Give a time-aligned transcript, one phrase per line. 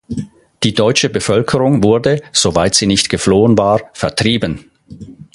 [0.63, 4.71] Die deutsche Bevölkerung wurde, soweit sie nicht geflohen war, vertrieben.